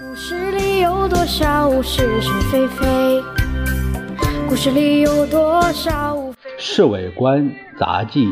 [0.00, 3.22] 故事里有多少是是非非？
[4.48, 8.26] 故事里有多少非《侍卫官杂记》，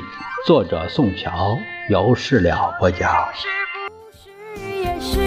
[0.47, 1.59] 作者宋乔，
[1.91, 3.13] 由事了播讲。
[3.35, 3.47] 是
[3.91, 4.31] 不是
[4.81, 5.19] 也是？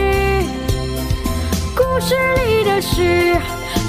[1.77, 2.15] 故事
[2.47, 3.35] 里的事，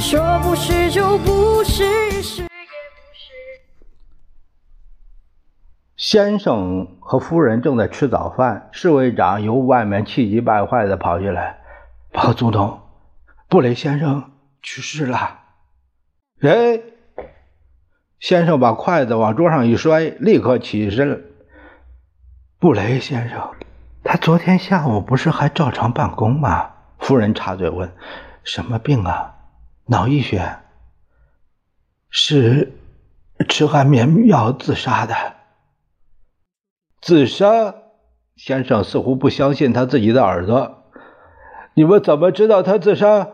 [0.03, 3.33] 说不是就不是，是也不是。
[5.97, 11.61] 先生和夫人正在吃早饭，侍卫长由外面气急败坏地跑进来
[12.15, 12.81] ：“报总统，
[13.49, 14.31] 布雷先生
[14.63, 15.41] 去世了。”
[16.43, 16.81] 哎，
[18.21, 21.25] 先生把筷子往桌上一摔，立刻起身。
[22.61, 23.51] 布雷先生，
[24.05, 26.71] 他昨天下午不是还照常办公吗？
[27.01, 27.93] 夫人插嘴问
[28.45, 29.35] ：“什么病啊？
[29.87, 30.59] 脑溢血？
[32.11, 32.79] 是
[33.49, 35.17] 吃安眠药自杀的？”
[37.03, 37.75] 自杀？
[38.37, 40.84] 先生似乎不相信他自己的耳朵。
[41.75, 43.29] 你们怎么知道他自杀？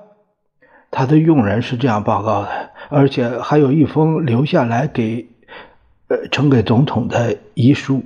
[0.91, 5.29] 他的佣人是这样报告的，而且还有一封留下来给，
[6.09, 8.03] 呃，呈给总统的遗书。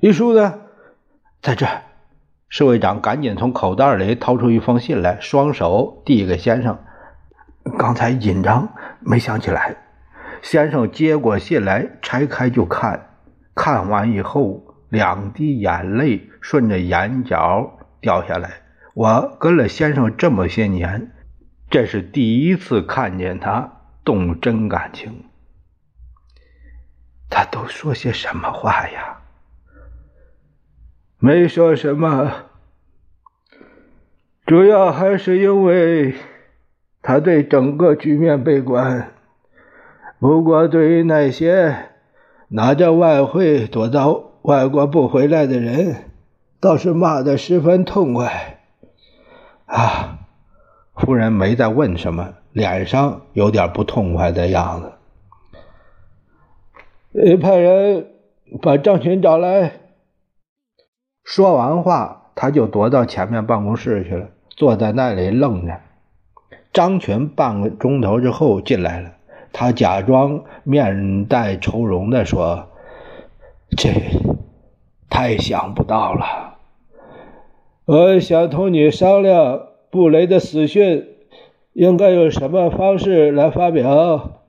[0.00, 0.60] 遗书呢？
[1.42, 1.82] 在这儿。
[2.48, 6.78] 侍卫长赶紧从口袋里掏出一封信来，双手递给先生。
[7.76, 8.68] 刚才紧张，
[9.00, 9.76] 没想起来。
[10.42, 13.08] 先生接过信来，拆开就看。
[13.54, 14.62] 看完以后。
[14.88, 18.50] 两滴眼泪顺着眼角掉下来。
[18.96, 21.12] 我跟了先生这么些年，
[21.68, 25.24] 这是第一次看见他动真感情。
[27.28, 29.18] 他都说些什么话呀？
[31.18, 32.46] 没说什么，
[34.46, 36.14] 主要还是因为
[37.02, 39.12] 他对整个局面悲观。
[40.18, 41.90] 不过，对于那些
[42.48, 44.32] 拿着外汇躲到……
[44.40, 46.04] 外国不回来的人，
[46.60, 48.55] 倒是骂得十分痛快。
[49.66, 50.18] 啊，
[50.94, 54.92] 夫人没再问什么，脸上有点不痛快的样子。
[57.36, 58.06] 派人
[58.62, 59.72] 把张群找来。
[61.24, 65.80] 说完话，他就躲到前面办公室去了，坐在那里愣着。
[66.72, 69.12] 张群半个钟头之后进来了，
[69.52, 72.68] 他假装面带愁容的说
[73.76, 73.90] ：“这。”
[75.08, 76.55] 太想不到了，
[77.86, 81.06] 我想同你商量布雷的死讯
[81.72, 84.42] 应该用什么方式来发表。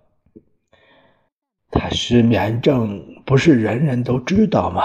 [1.69, 4.81] 他失眠症不是人人都知道吗？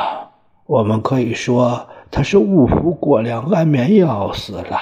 [0.67, 4.79] 我们可以说他是误服过量安眠药死了。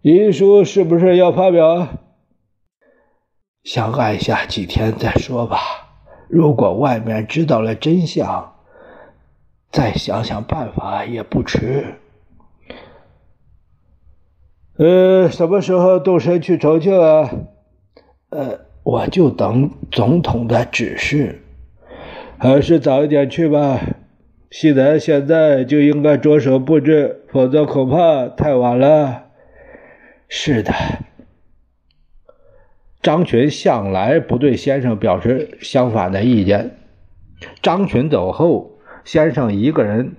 [0.00, 1.86] 遗书是不是要发表？
[3.62, 5.58] 想按下几天再说吧。
[6.30, 8.54] 如果外面知道了真相。
[9.70, 11.94] 再想想办法也不迟。
[14.76, 17.30] 呃，什么时候动身去重庆啊？
[18.30, 21.42] 呃，我就等总统的指示，
[22.38, 23.78] 还是早一点去吧。
[24.50, 29.26] 西南现在就应该着手布置，否则恐怕太晚了。
[30.28, 30.72] 是的，
[33.00, 36.76] 张群向来不对先生表示相反的意见。
[37.62, 38.79] 张群走后。
[39.04, 40.16] 先生一个人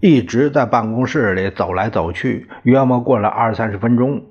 [0.00, 4.24] 一直在办公室里走来走去，约莫过了二三十分钟，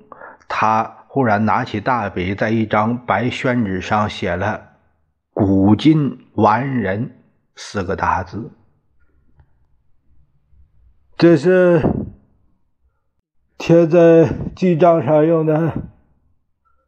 [0.48, 4.72] 他忽然拿起大笔，在一张白宣纸上写了
[5.32, 7.22] “古今完人”
[7.56, 8.50] 四个大字。
[11.16, 11.82] 这是
[13.56, 15.72] 贴在记账上用的。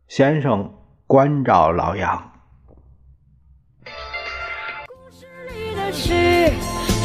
[0.07, 0.75] 先生
[1.07, 2.30] 关照老杨。